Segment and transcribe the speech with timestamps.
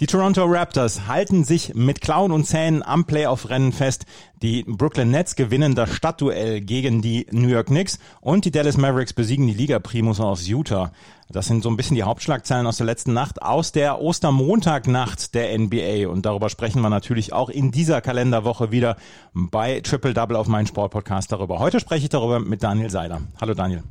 [0.00, 4.06] Die Toronto Raptors halten sich mit Klauen und Zähnen am Playoff-Rennen fest.
[4.42, 9.12] Die Brooklyn Nets gewinnen das Stadtduell gegen die New York Knicks und die Dallas Mavericks
[9.12, 10.90] besiegen die Liga-Primus aus Utah.
[11.28, 15.56] Das sind so ein bisschen die Hauptschlagzeilen aus der letzten Nacht, aus der Ostermontagnacht der
[15.56, 16.08] NBA.
[16.08, 18.96] Und darüber sprechen wir natürlich auch in dieser Kalenderwoche wieder
[19.32, 21.60] bei Triple Double auf meinem Sportpodcast darüber.
[21.60, 23.20] Heute spreche ich darüber mit Daniel Seiler.
[23.40, 23.84] Hallo Daniel.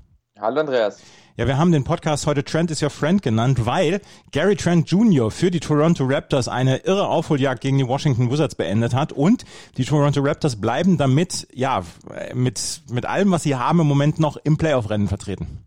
[0.43, 1.01] Hallo Andreas.
[1.37, 4.01] Ja, wir haben den Podcast heute Trent is your friend genannt, weil
[4.33, 5.31] Gary Trent Jr.
[5.31, 9.45] für die Toronto Raptors eine irre Aufholjagd gegen die Washington Wizards beendet hat und
[9.77, 11.83] die Toronto Raptors bleiben damit, ja,
[12.33, 15.65] mit, mit allem, was sie haben, im Moment noch im Playoff-Rennen vertreten.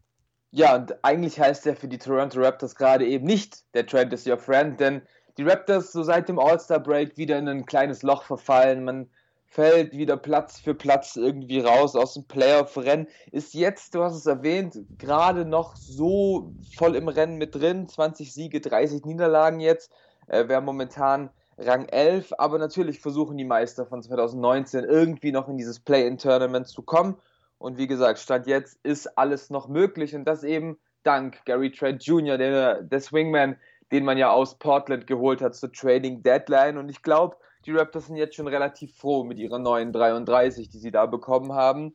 [0.51, 4.27] Ja, und eigentlich heißt er für die Toronto Raptors gerade eben nicht der Trent is
[4.27, 5.01] your friend, denn
[5.38, 8.85] die Raptors so seit dem All-Star-Break wieder in ein kleines Loch verfallen.
[8.85, 9.09] Man
[9.56, 13.09] fällt wieder Platz für Platz irgendwie raus aus dem Playoff-Rennen.
[13.33, 17.88] Ist jetzt, du hast es erwähnt, gerade noch so voll im Rennen mit drin.
[17.88, 19.90] 20 Siege, 30 Niederlagen jetzt.
[20.26, 25.57] Äh, Wäre momentan Rang 11, aber natürlich versuchen die Meister von 2019 irgendwie noch in
[25.57, 27.16] dieses Play-In-Tournament zu kommen.
[27.57, 32.04] Und wie gesagt, Stand jetzt ist alles noch möglich und das eben dank Gary Trent
[32.04, 33.57] Jr., der, der Swingman,
[33.91, 36.76] den man ja aus Portland geholt hat zur Trading Deadline.
[36.76, 37.37] Und ich glaube,
[37.67, 41.53] die Raptors sind jetzt schon relativ froh mit ihrer neuen 33, die sie da bekommen
[41.53, 41.95] haben.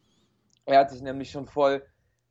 [0.66, 1.82] Er hat sich nämlich schon voll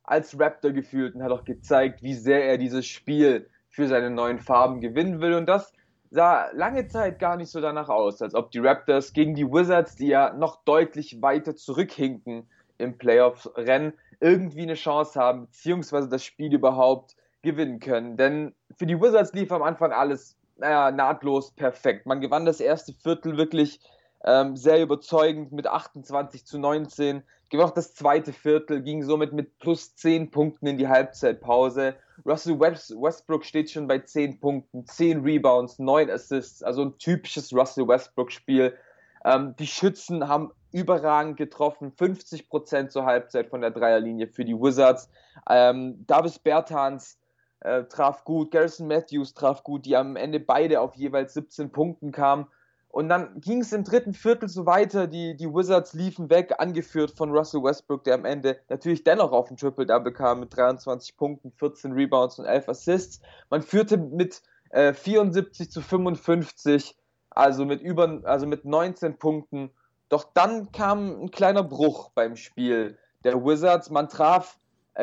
[0.03, 4.39] als Raptor gefühlt und hat auch gezeigt, wie sehr er dieses Spiel für seine neuen
[4.39, 5.33] Farben gewinnen will.
[5.33, 5.73] Und das
[6.11, 9.95] sah lange Zeit gar nicht so danach aus, als ob die Raptors gegen die Wizards,
[9.95, 16.53] die ja noch deutlich weiter zurückhinken im Playoff-Rennen, irgendwie eine Chance haben, beziehungsweise das Spiel
[16.53, 18.17] überhaupt gewinnen können.
[18.17, 22.05] Denn für die Wizards lief am Anfang alles naja, nahtlos perfekt.
[22.05, 23.79] Man gewann das erste Viertel wirklich
[24.23, 27.23] ähm, sehr überzeugend mit 28 zu 19.
[27.49, 31.95] Gewann auch das zweite Viertel, ging somit mit plus 10 Punkten in die Halbzeitpause.
[32.25, 37.87] Russell Westbrook steht schon bei 10 Punkten, 10 Rebounds, 9 Assists, also ein typisches Russell
[37.87, 38.77] Westbrook-Spiel.
[39.25, 45.09] Ähm, die Schützen haben überragend getroffen, 50% zur Halbzeit von der Dreierlinie für die Wizards.
[45.49, 47.17] Ähm, Davis Bertans
[47.61, 52.11] äh, traf gut, Garrison Matthews traf gut, die am Ende beide auf jeweils 17 Punkten
[52.11, 52.47] kamen.
[52.89, 55.07] Und dann ging es im dritten Viertel so weiter.
[55.07, 59.49] Die, die Wizards liefen weg, angeführt von Russell Westbrook, der am Ende natürlich dennoch auf
[59.49, 63.21] ein Triple-Double kam mit 23 Punkten, 14 Rebounds und 11 Assists.
[63.49, 66.97] Man führte mit äh, 74 zu 55,
[67.29, 69.71] also mit über, also mit 19 Punkten.
[70.09, 73.89] Doch dann kam ein kleiner Bruch beim Spiel der Wizards.
[73.89, 74.59] Man traf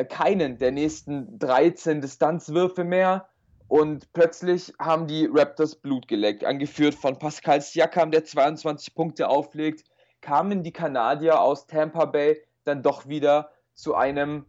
[0.07, 3.27] keinen der nächsten 13 Distanzwürfe mehr.
[3.67, 6.43] Und plötzlich haben die Raptors Blut geleckt.
[6.43, 9.85] Angeführt von Pascal Siakam, der 22 Punkte auflegt,
[10.21, 14.45] kamen die Kanadier aus Tampa Bay dann doch wieder zu einem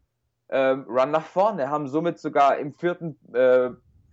[0.48, 3.70] äh, Run nach vorne, haben somit sogar im vierten äh,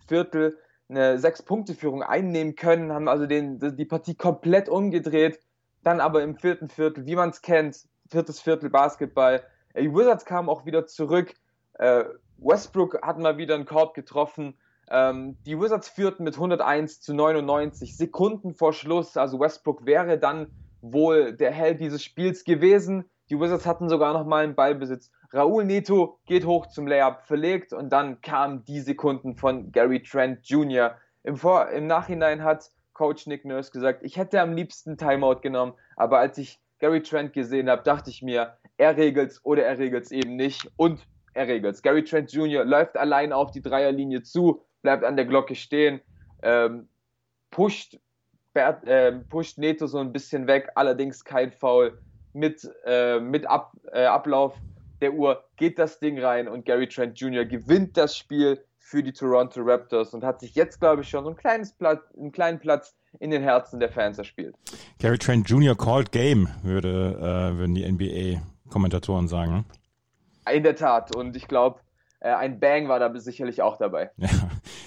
[0.08, 0.58] Viertel
[0.90, 5.40] eine Sechs-Punkte-Führung einnehmen können, haben also den, die Partie komplett umgedreht.
[5.84, 9.44] Dann aber im vierten Viertel, wie man es kennt, viertes Viertel Basketball,
[9.80, 11.34] die Wizards kamen auch wieder zurück.
[11.74, 12.06] Äh,
[12.38, 14.58] Westbrook hat mal wieder einen Korb getroffen.
[14.90, 19.18] Ähm, die Wizards führten mit 101 zu 99 Sekunden vor Schluss.
[19.18, 20.48] Also Westbrook wäre dann
[20.82, 23.06] wohl der Held dieses Spiels gewesen.
[23.30, 25.12] Die Wizards hatten sogar noch mal einen Ballbesitz.
[25.34, 30.48] Raúl Neto geht hoch zum Layup, verlegt und dann kamen die Sekunden von Gary Trent
[30.48, 30.96] Jr.
[31.24, 35.74] Im, Vor Im Nachhinein hat Coach Nick Nurse gesagt, ich hätte am liebsten Timeout genommen,
[35.98, 40.12] aber als ich Gary Trent gesehen habe, dachte ich mir, er regelt's oder er regelt's
[40.12, 41.82] eben nicht und er regelt's.
[41.82, 42.64] Gary Trent Jr.
[42.66, 46.02] läuft allein auf die Dreierlinie zu, bleibt an der Glocke stehen,
[46.42, 46.88] ähm,
[47.52, 47.98] pusht,
[48.54, 51.98] äh, pusht Neto so ein bisschen weg, allerdings kein Foul.
[52.34, 54.56] Mit, äh, mit Ab, äh, Ablauf
[55.02, 57.46] der Uhr geht das Ding rein und Gary Trent Jr.
[57.46, 61.32] gewinnt das Spiel für die Toronto Raptors und hat sich jetzt, glaube ich, schon so
[61.32, 64.56] ein kleines Platz, einen kleinen Platz in den Herzen der Fans erspielt.
[65.00, 65.76] Gary Trent Jr.
[65.76, 69.66] called game, würde, äh, würden die NBA Kommentatoren sagen.
[70.52, 71.16] In der Tat.
[71.16, 71.80] Und ich glaube,
[72.20, 74.12] äh, ein Bang war da sicherlich auch dabei.
[74.20, 74.30] Ja.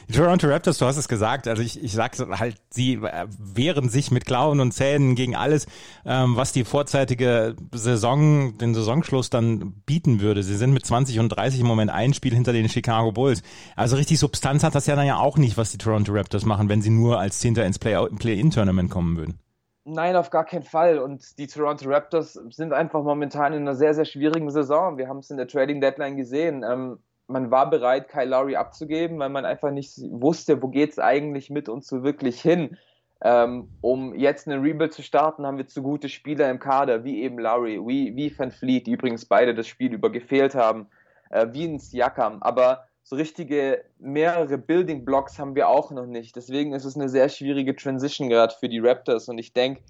[0.08, 3.88] Die Toronto Raptors, du hast es gesagt, also ich, ich sage halt, sie äh, wehren
[3.88, 5.66] sich mit Klauen und Zähnen gegen alles,
[6.04, 10.42] ähm, was die vorzeitige Saison, den Saisonschluss dann bieten würde.
[10.42, 13.42] Sie sind mit 20 und 30 im Moment ein Spiel hinter den Chicago Bulls.
[13.76, 16.68] Also richtig Substanz hat das ja dann ja auch nicht, was die Toronto Raptors machen,
[16.68, 19.38] wenn sie nur als Zehnter ins Play-In-Tournament kommen würden.
[19.84, 20.98] Nein, auf gar keinen Fall.
[20.98, 24.98] Und die Toronto Raptors sind einfach momentan in einer sehr, sehr schwierigen Saison.
[24.98, 26.64] Wir haben es in der Trading Deadline gesehen.
[26.68, 30.98] Ähm, man war bereit, Kyle Lowry abzugeben, weil man einfach nicht wusste, wo geht es
[30.98, 32.76] eigentlich mit uns so wirklich hin.
[33.22, 37.22] Ähm, um jetzt einen Rebuild zu starten, haben wir zu gute Spieler im Kader, wie
[37.22, 40.88] eben Lowry, wie, wie Van Fleet, die übrigens beide das Spiel über gefehlt haben,
[41.30, 42.42] äh, wie ein Siakam.
[42.42, 46.36] Aber so richtige mehrere Building Blocks haben wir auch noch nicht.
[46.36, 49.28] Deswegen ist es eine sehr schwierige Transition gerade für die Raptors.
[49.28, 49.82] Und ich denke,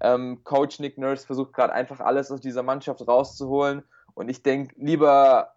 [0.00, 3.82] ähm, Coach Nick Nurse versucht gerade einfach alles aus dieser Mannschaft rauszuholen.
[4.14, 5.54] Und ich denke, lieber,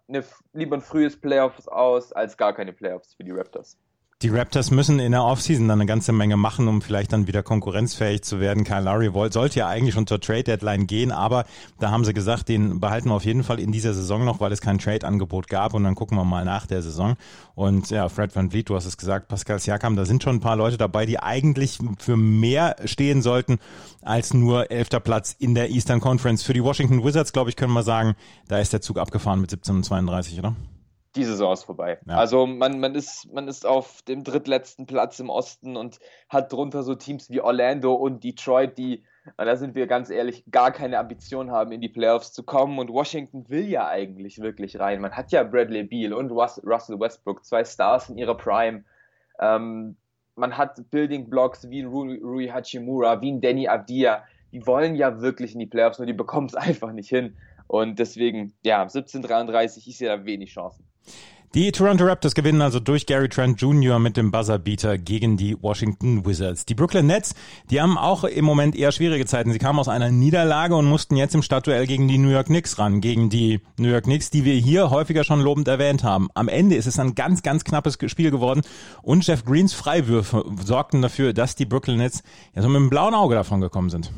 [0.52, 3.78] lieber ein frühes Playoffs aus als gar keine Playoffs für die Raptors.
[4.22, 7.42] Die Raptors müssen in der Offseason dann eine ganze Menge machen, um vielleicht dann wieder
[7.42, 8.64] konkurrenzfähig zu werden.
[8.64, 11.44] Kyle Lowry sollte ja eigentlich schon zur Trade Deadline gehen, aber
[11.80, 14.52] da haben sie gesagt, den behalten wir auf jeden Fall in dieser Saison noch, weil
[14.52, 17.16] es kein Trade-Angebot gab und dann gucken wir mal nach der Saison.
[17.54, 20.40] Und ja, Fred Van Vliet, du hast es gesagt, Pascal Siakam, da sind schon ein
[20.40, 23.58] paar Leute dabei, die eigentlich für mehr stehen sollten
[24.00, 26.42] als nur elfter Platz in der Eastern Conference.
[26.42, 28.14] Für die Washington Wizards, glaube ich, können wir sagen,
[28.48, 30.56] da ist der Zug abgefahren mit 17 und 32, oder?
[31.16, 31.98] Die Saison ist vorbei.
[32.06, 32.16] Ja.
[32.16, 35.98] Also man, man, ist, man ist auf dem drittletzten Platz im Osten und
[36.28, 39.02] hat drunter so Teams wie Orlando und Detroit, die,
[39.36, 42.78] da sind wir ganz ehrlich, gar keine Ambition haben, in die Playoffs zu kommen.
[42.78, 45.00] Und Washington will ja eigentlich wirklich rein.
[45.00, 48.84] Man hat ja Bradley Beal und Russell Westbrook, zwei Stars in ihrer Prime.
[49.40, 49.96] Ähm,
[50.36, 54.24] man hat Building Blocks wie Rui, Rui Hachimura, wie ein Danny Abdia.
[54.52, 57.36] Die wollen ja wirklich in die Playoffs, nur die bekommen es einfach nicht hin.
[57.66, 60.84] Und deswegen, ja, 17:33, ich sehe da wenig Chancen.
[61.56, 63.98] Die Toronto Raptors gewinnen also durch Gary Trent Jr.
[63.98, 66.66] mit dem Buzzerbeater gegen die Washington Wizards.
[66.66, 67.34] Die Brooklyn Nets,
[67.70, 69.52] die haben auch im Moment eher schwierige Zeiten.
[69.52, 72.78] Sie kamen aus einer Niederlage und mussten jetzt im Stadtduell gegen die New York Knicks
[72.78, 73.00] ran.
[73.00, 76.28] Gegen die New York Knicks, die wir hier häufiger schon lobend erwähnt haben.
[76.34, 78.60] Am Ende ist es ein ganz, ganz knappes Spiel geworden
[79.00, 82.22] und Jeff Greens Freiwürfe sorgten dafür, dass die Brooklyn Nets
[82.54, 84.12] ja so mit einem blauen Auge davon gekommen sind.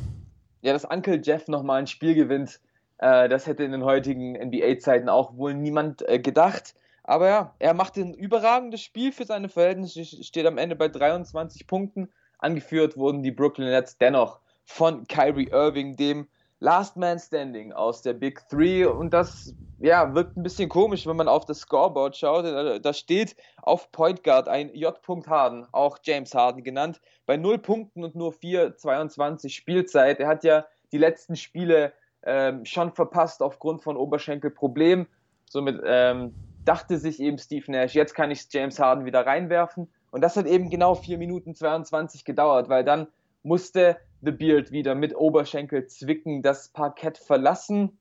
[0.63, 2.59] Ja, dass Uncle Jeff nochmal ein Spiel gewinnt,
[2.99, 6.75] äh, das hätte in den heutigen NBA-Zeiten auch wohl niemand äh, gedacht.
[7.05, 11.67] Aber ja, er macht ein überragendes Spiel für seine Verhältnisse, steht am Ende bei 23
[11.67, 12.13] Punkten.
[12.39, 16.29] Angeführt wurden die Brooklyn Nets dennoch von Kyrie Irving, dem
[16.61, 18.85] Last Man Standing aus der Big Three.
[18.85, 22.45] Und das ja, wirkt ein bisschen komisch, wenn man auf das Scoreboard schaut.
[22.85, 24.95] Da steht auf Point Guard ein J.
[25.27, 30.21] Harden, auch James Harden genannt, bei 0 Punkten und nur 4, 22 Spielzeit.
[30.21, 31.93] Er hat ja die letzten Spiele
[32.25, 35.07] ähm, schon verpasst aufgrund von Oberschenkelproblemen.
[35.49, 36.35] Somit ähm,
[36.65, 39.89] dachte sich eben Steve Nash, jetzt kann ich James Harden wieder reinwerfen.
[40.11, 43.09] Und das hat eben genau 4 Minuten 22 gedauert, weil dann
[43.43, 47.99] musste The Beard wieder mit Oberschenkel zwicken das Parkett verlassen.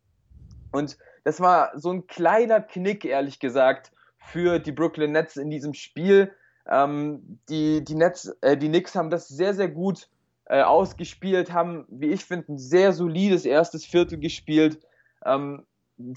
[0.72, 5.74] Und das war so ein kleiner Knick, ehrlich gesagt, für die Brooklyn Nets in diesem
[5.74, 6.32] Spiel.
[6.70, 10.10] Ähm, die, die, Nets, äh, die Knicks haben das sehr, sehr gut
[10.50, 14.80] äh, ausgespielt, haben, wie ich finde, ein sehr solides erstes Viertel gespielt,
[15.26, 15.66] ähm,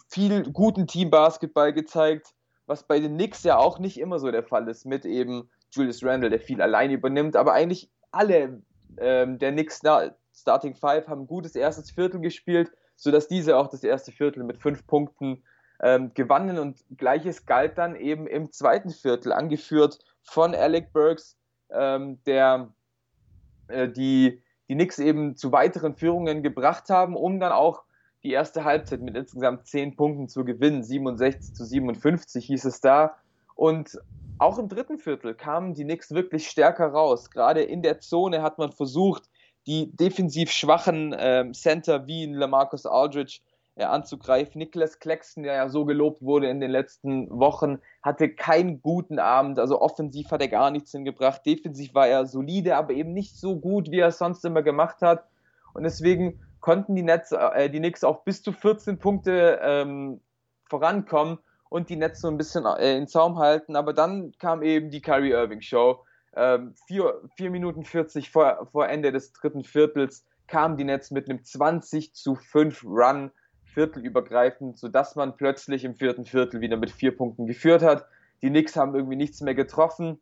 [0.08, 2.34] viel guten Teambasketball gezeigt
[2.70, 6.04] was bei den Knicks ja auch nicht immer so der Fall ist, mit eben Julius
[6.04, 8.62] Randle, der viel allein übernimmt, aber eigentlich alle
[8.96, 9.82] ähm, der Knicks
[10.32, 14.56] Starting Five haben ein gutes erstes Viertel gespielt, sodass diese auch das erste Viertel mit
[14.58, 15.42] fünf Punkten
[15.82, 21.36] ähm, gewannen und gleiches galt dann eben im zweiten Viertel, angeführt von Alec Burks,
[21.72, 22.72] ähm, der
[23.70, 27.82] äh, die, die Knicks eben zu weiteren Führungen gebracht haben, um dann auch
[28.22, 30.82] die erste Halbzeit mit insgesamt 10 Punkten zu gewinnen.
[30.82, 33.16] 67 zu 57 hieß es da.
[33.54, 33.98] Und
[34.38, 37.30] auch im dritten Viertel kamen die Knicks wirklich stärker raus.
[37.30, 39.28] Gerade in der Zone hat man versucht,
[39.66, 43.49] die defensiv schwachen ähm, Center wie Lamarcus Aldridge äh,
[43.88, 44.58] anzugreifen.
[44.58, 49.58] Nicholas Claxton, der ja so gelobt wurde in den letzten Wochen, hatte keinen guten Abend.
[49.58, 51.44] Also offensiv hat er gar nichts hingebracht.
[51.46, 55.02] Defensiv war er solide, aber eben nicht so gut, wie er es sonst immer gemacht
[55.02, 55.24] hat.
[55.72, 60.20] Und deswegen konnten die, Nets, äh, die Knicks auf bis zu 14 Punkte ähm,
[60.68, 61.38] vorankommen
[61.68, 63.76] und die Nets so ein bisschen äh, in Zaum halten.
[63.76, 66.04] Aber dann kam eben die Kyrie Irving Show.
[66.36, 71.28] Ähm, vier, vier Minuten 40 vor, vor Ende des dritten Viertels kamen die Nets mit
[71.28, 73.30] einem 20 zu 5 Run
[73.70, 78.06] viertelübergreifend, sodass man plötzlich im vierten Viertel wieder mit vier Punkten geführt hat.
[78.42, 80.20] Die Knicks haben irgendwie nichts mehr getroffen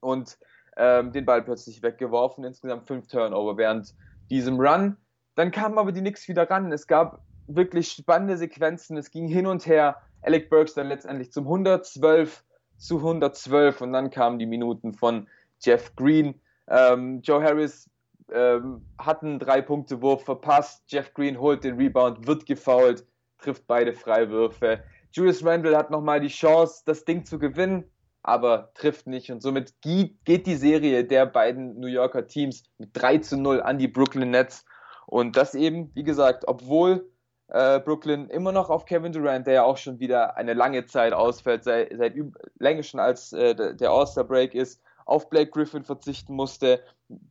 [0.00, 0.38] und
[0.76, 2.44] ähm, den Ball plötzlich weggeworfen.
[2.44, 3.94] Insgesamt fünf Turnover während
[4.30, 4.96] diesem Run.
[5.34, 6.72] Dann kamen aber die Knicks wieder ran.
[6.72, 8.96] Es gab wirklich spannende Sequenzen.
[8.96, 9.96] Es ging hin und her.
[10.22, 12.44] Alec Burks dann letztendlich zum 112
[12.76, 15.28] zu 112 und dann kamen die Minuten von
[15.60, 16.40] Jeff Green.
[16.68, 17.90] Ähm, Joe Harris
[18.32, 20.84] ähm, hat einen Drei-Punkte-Wurf verpasst.
[20.88, 23.04] Jeff Green holt den Rebound, wird gefoult,
[23.38, 24.82] trifft beide Freiwürfe.
[25.12, 27.84] Julius Randle hat nochmal die Chance, das Ding zu gewinnen,
[28.22, 29.30] aber trifft nicht.
[29.30, 33.78] Und somit geht die Serie der beiden New Yorker Teams mit 3 zu 0 an
[33.78, 34.64] die Brooklyn Nets.
[35.06, 37.10] Und das eben, wie gesagt, obwohl
[37.48, 41.14] äh, Brooklyn immer noch auf Kevin Durant, der ja auch schon wieder eine lange Zeit
[41.14, 42.14] ausfällt, seit, seit
[42.58, 46.82] länger schon als äh, der All-Star-Break ist, auf Blake Griffin verzichten musste.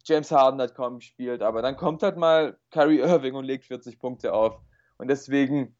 [0.03, 3.99] James Harden hat kaum gespielt, aber dann kommt halt mal Kyrie Irving und legt 40
[3.99, 4.59] Punkte auf.
[4.97, 5.75] Und deswegen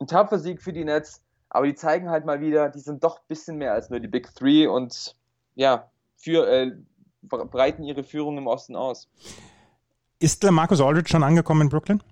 [0.00, 3.18] ein tapfer Sieg für die Nets, aber die zeigen halt mal wieder, die sind doch
[3.18, 5.16] ein bisschen mehr als nur die Big Three und
[5.56, 6.72] ja, für, äh,
[7.22, 9.08] breiten ihre Führung im Osten aus.
[10.20, 12.02] Ist Marcus Aldridge schon angekommen in Brooklyn?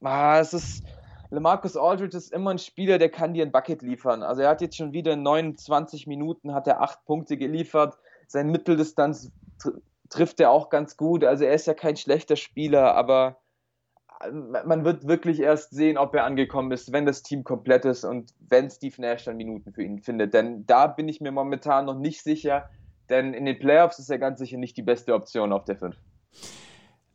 [0.00, 0.82] Ah, es ist,
[1.30, 4.22] LeMarcus Aldridge ist immer ein Spieler, der kann dir ein Bucket liefern.
[4.22, 7.98] Also er hat jetzt schon wieder in 29 Minuten hat er acht Punkte geliefert.
[8.26, 9.72] Sein Mitteldistanz tr
[10.08, 11.24] trifft er auch ganz gut.
[11.24, 13.38] Also er ist ja kein schlechter Spieler, aber
[14.20, 18.04] äh, man wird wirklich erst sehen, ob er angekommen ist, wenn das Team komplett ist
[18.04, 20.32] und wenn Steve Nash dann Minuten für ihn findet.
[20.32, 22.68] Denn da bin ich mir momentan noch nicht sicher,
[23.08, 25.96] denn in den Playoffs ist er ganz sicher nicht die beste Option auf der 5.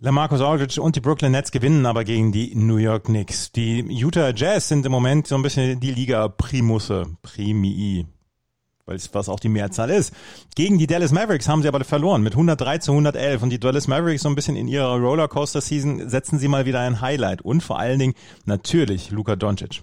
[0.04, 3.52] LaMarcus Aldridge und die Brooklyn Nets gewinnen aber gegen die New York Knicks.
[3.52, 8.08] Die Utah Jazz sind im Moment so ein bisschen die Liga Primusse, Primii,
[8.92, 10.14] weil es was auch die Mehrzahl ist.
[10.56, 13.88] Gegen die Dallas Mavericks haben sie aber verloren mit 103 zu 111 und die Dallas
[13.88, 17.64] Mavericks so ein bisschen in ihrer Rollercoaster Season setzen sie mal wieder ein Highlight und
[17.64, 18.14] vor allen Dingen
[18.46, 19.82] natürlich Luka Doncic.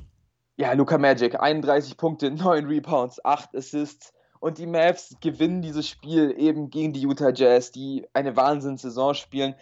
[0.59, 6.35] Ja, Luka Magic, 31 Punkte, 9 Rebounds, 8 Assists und die Mavs gewinnen dieses Spiel
[6.37, 9.55] eben gegen die Utah Jazz, die eine Wahnsinnssaison spielen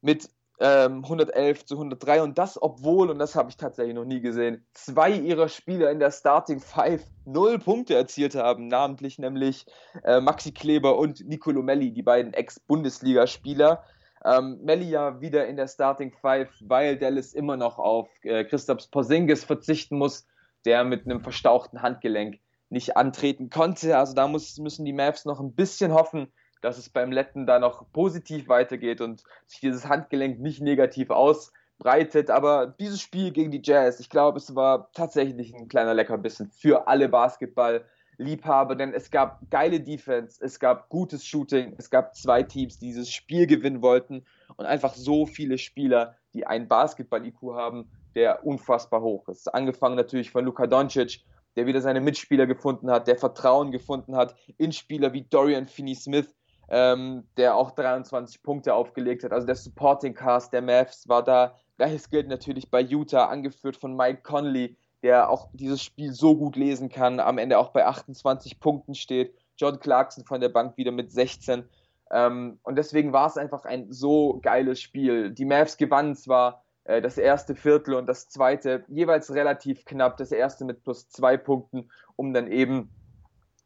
[0.00, 4.20] mit ähm, 111 zu 103 und das obwohl, und das habe ich tatsächlich noch nie
[4.20, 9.66] gesehen, zwei ihrer Spieler in der Starting Five null Punkte erzielt haben, namentlich nämlich
[10.04, 13.84] äh, Maxi Kleber und Nicolo Melli, die beiden Ex-Bundesligaspieler.
[14.24, 18.90] Ähm, Melli ja wieder in der Starting Five, weil Dallas immer noch auf äh, Christoph
[18.90, 20.26] Porzingis verzichten muss,
[20.64, 23.96] der mit einem verstauchten Handgelenk nicht antreten konnte.
[23.96, 27.58] Also da muss, müssen die Mavs noch ein bisschen hoffen, dass es beim Letten da
[27.58, 32.30] noch positiv weitergeht und sich dieses Handgelenk nicht negativ ausbreitet.
[32.30, 36.88] Aber dieses Spiel gegen die Jazz, ich glaube, es war tatsächlich ein kleiner Leckerbissen für
[36.88, 42.78] alle Basketball-Liebhaber, denn es gab geile Defense, es gab gutes Shooting, es gab zwei Teams,
[42.78, 44.24] die dieses Spiel gewinnen wollten
[44.56, 49.52] und einfach so viele Spieler, die einen Basketball-IQ haben, der unfassbar hoch ist.
[49.54, 51.22] Angefangen natürlich von Luka Doncic,
[51.56, 56.34] der wieder seine Mitspieler gefunden hat, der Vertrauen gefunden hat in Spieler wie Dorian Finney-Smith,
[56.68, 59.32] ähm, der auch 23 Punkte aufgelegt hat.
[59.32, 61.58] Also der Supporting Cast der Mavs war da.
[61.76, 66.56] Gleiches gilt natürlich bei Utah, angeführt von Mike Conley, der auch dieses Spiel so gut
[66.56, 69.34] lesen kann, am Ende auch bei 28 Punkten steht.
[69.56, 71.68] John Clarkson von der Bank wieder mit 16.
[72.10, 75.30] Ähm, und deswegen war es einfach ein so geiles Spiel.
[75.30, 80.32] Die Mavs gewannen zwar äh, das erste Viertel und das zweite jeweils relativ knapp, das
[80.32, 82.90] erste mit plus zwei Punkten, um dann eben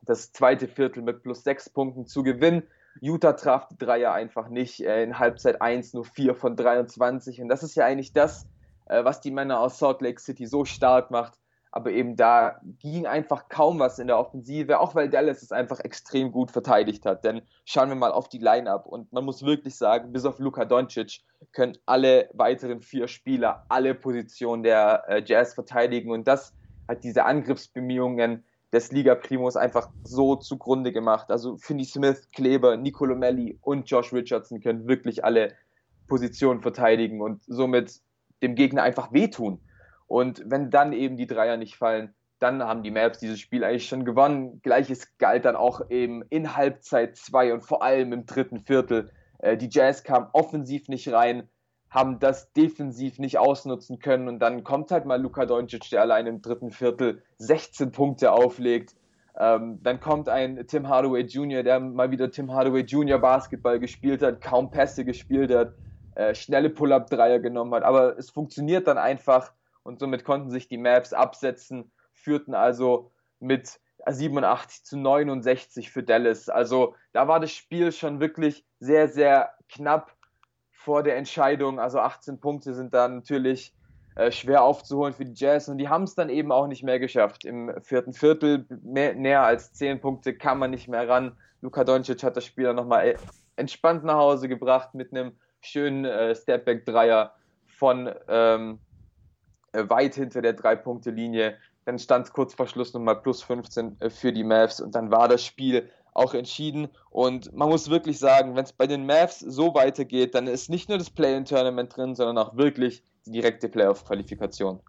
[0.02, 2.62] das zweite Viertel mit plus sechs Punkten zu gewinnen.
[3.00, 4.80] Utah traf die Dreier einfach nicht.
[4.80, 7.40] Äh, in Halbzeit 1 nur 4 von 23.
[7.40, 8.46] Und das ist ja eigentlich das,
[8.86, 11.34] äh, was die Männer aus Salt Lake City so stark macht.
[11.72, 15.78] Aber eben da ging einfach kaum was in der Offensive, auch weil Dallas es einfach
[15.78, 17.24] extrem gut verteidigt hat.
[17.24, 20.64] Denn schauen wir mal auf die Line-Up und man muss wirklich sagen, bis auf Luka
[20.64, 21.20] Doncic
[21.52, 26.52] können alle weiteren vier Spieler alle Positionen der äh, Jazz verteidigen und das
[26.88, 31.30] hat diese Angriffsbemühungen des Liga Primos einfach so zugrunde gemacht.
[31.30, 35.54] Also Finney Smith, Kleber, Nicolo Melli und Josh Richardson können wirklich alle
[36.06, 38.00] Positionen verteidigen und somit
[38.42, 39.60] dem Gegner einfach wehtun.
[40.06, 43.86] Und wenn dann eben die Dreier nicht fallen, dann haben die Maps dieses Spiel eigentlich
[43.86, 44.60] schon gewonnen.
[44.62, 49.10] Gleiches galt dann auch eben in Halbzeit 2 und vor allem im dritten Viertel.
[49.38, 51.48] Äh, die Jazz kam offensiv nicht rein,
[51.90, 56.26] haben das defensiv nicht ausnutzen können und dann kommt halt mal Luka Doncic, der allein
[56.26, 58.94] im dritten Viertel 16 Punkte auflegt.
[59.36, 63.18] Ähm, dann kommt ein Tim Hardaway Jr., der mal wieder Tim Hardaway Jr.
[63.18, 65.74] Basketball gespielt hat, kaum Pässe gespielt hat,
[66.14, 70.78] äh, schnelle Pull-up-Dreier genommen hat, aber es funktioniert dann einfach und somit konnten sich die
[70.78, 76.48] Maps absetzen, führten also mit 87 zu 69 für Dallas.
[76.48, 80.14] Also da war das Spiel schon wirklich sehr, sehr knapp
[80.84, 81.78] vor der Entscheidung.
[81.78, 83.74] Also 18 Punkte sind dann natürlich
[84.14, 86.98] äh, schwer aufzuholen für die Jazz und die haben es dann eben auch nicht mehr
[86.98, 87.44] geschafft.
[87.44, 91.36] Im vierten Viertel mehr, näher als 10 Punkte kam man nicht mehr ran.
[91.60, 93.16] Luka Doncic hat das Spiel dann nochmal äh,
[93.56, 97.34] entspannt nach Hause gebracht mit einem schönen äh, Stepback-Dreier
[97.66, 98.78] von ähm,
[99.72, 101.56] äh, weit hinter der Drei-Punkte-Linie.
[101.84, 105.28] Dann stand kurz vor Schluss nochmal plus 15 äh, für die Mavs und dann war
[105.28, 106.88] das Spiel auch entschieden.
[107.10, 110.88] Und man muss wirklich sagen, wenn es bei den Mavs so weitergeht, dann ist nicht
[110.88, 114.80] nur das Play-in-Tournament drin, sondern auch wirklich die direkte Playoff-Qualifikation.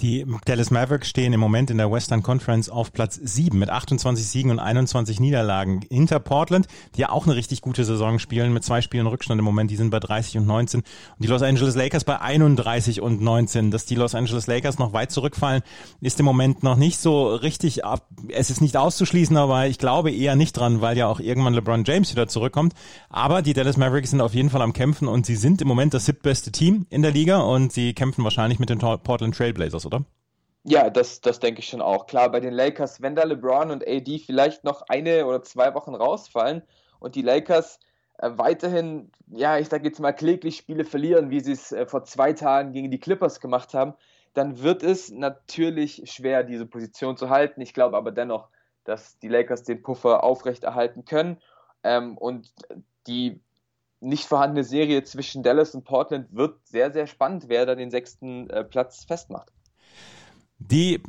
[0.00, 4.24] Die Dallas Mavericks stehen im Moment in der Western Conference auf Platz 7 mit 28
[4.24, 5.80] Siegen und 21 Niederlagen.
[5.90, 9.44] Hinter Portland, die ja auch eine richtig gute Saison spielen, mit zwei Spielen Rückstand im
[9.44, 10.82] Moment, die sind bei 30 und 19.
[10.82, 10.86] Und
[11.18, 13.72] die Los Angeles Lakers bei 31 und 19.
[13.72, 15.62] Dass die Los Angeles Lakers noch weit zurückfallen,
[16.00, 18.06] ist im Moment noch nicht so richtig ab.
[18.28, 21.82] Es ist nicht auszuschließen, aber ich glaube eher nicht dran, weil ja auch irgendwann LeBron
[21.82, 22.72] James wieder zurückkommt.
[23.08, 25.92] Aber die Dallas Mavericks sind auf jeden Fall am Kämpfen und sie sind im Moment
[25.92, 30.04] das siebtbeste Team in der Liga und sie kämpfen wahrscheinlich mit den Portland Trailblazers oder?
[30.64, 32.06] Ja, das, das denke ich schon auch.
[32.06, 35.94] Klar, bei den Lakers, wenn da LeBron und AD vielleicht noch eine oder zwei Wochen
[35.94, 36.62] rausfallen
[37.00, 37.78] und die Lakers
[38.18, 42.04] äh, weiterhin, ja, ich sage jetzt mal kläglich Spiele verlieren, wie sie es äh, vor
[42.04, 43.94] zwei Tagen gegen die Clippers gemacht haben,
[44.34, 47.60] dann wird es natürlich schwer, diese Position zu halten.
[47.60, 48.48] Ich glaube aber dennoch,
[48.84, 51.38] dass die Lakers den Puffer aufrechterhalten können
[51.82, 52.52] ähm, und
[53.06, 53.40] die
[54.00, 58.48] nicht vorhandene Serie zwischen Dallas und Portland wird sehr, sehr spannend, wer da den sechsten
[58.50, 59.52] äh, Platz festmacht.
[60.58, 61.00] Die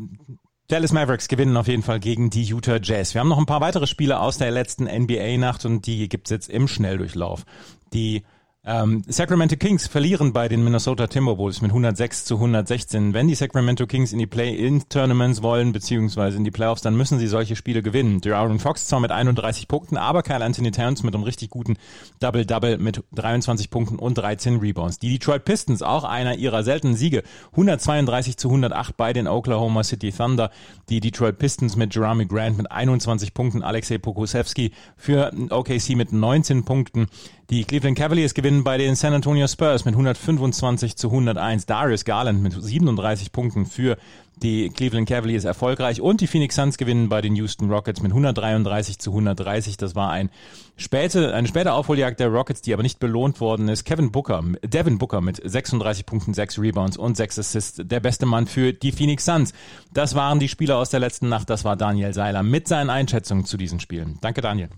[0.67, 3.13] Dallas Mavericks gewinnen auf jeden Fall gegen die Utah Jazz.
[3.13, 6.49] Wir haben noch ein paar weitere Spiele aus der letzten NBA-Nacht und die gibt's jetzt
[6.49, 7.43] im Schnelldurchlauf.
[7.91, 8.23] Die
[8.65, 13.13] ähm, Sacramento Kings verlieren bei den Minnesota Timberwolves mit 106 zu 116.
[13.13, 17.27] Wenn die Sacramento Kings in die Play-In-Tournaments wollen, beziehungsweise in die Playoffs, dann müssen sie
[17.27, 18.19] solche Spiele gewinnen.
[18.25, 21.77] Aaron Fox zwar mit 31 Punkten, aber Kyle Anthony Towns mit einem richtig guten
[22.19, 24.99] Double-Double mit 23 Punkten und 13 Rebounds.
[24.99, 30.11] Die Detroit Pistons, auch einer ihrer seltenen Siege, 132 zu 108 bei den Oklahoma City
[30.11, 30.51] Thunder.
[30.89, 36.65] Die Detroit Pistons mit Jeremy Grant mit 21 Punkten, Alexei Pokusevski für OKC mit 19
[36.65, 37.07] Punkten.
[37.49, 41.65] Die Cleveland Cavaliers gewinnen bei den San Antonio Spurs mit 125 zu 101.
[41.65, 43.97] Darius Garland mit 37 Punkten für
[44.35, 48.99] die Cleveland Cavaliers erfolgreich und die Phoenix Suns gewinnen bei den Houston Rockets mit 133
[48.99, 49.77] zu 130.
[49.77, 50.29] Das war ein
[50.77, 53.83] späte, eine späte Aufholjagd der Rockets, die aber nicht belohnt worden ist.
[53.83, 58.45] Kevin Booker, Devin Booker mit 36 Punkten, 6 Rebounds und 6 Assists, der beste Mann
[58.45, 59.53] für die Phoenix Suns.
[59.91, 61.49] Das waren die Spieler aus der letzten Nacht.
[61.49, 64.19] Das war Daniel Seiler mit seinen Einschätzungen zu diesen Spielen.
[64.21, 64.69] Danke, Daniel.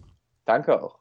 [0.45, 1.00] Danke auch.